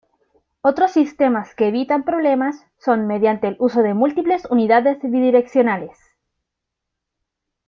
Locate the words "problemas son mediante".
2.03-3.47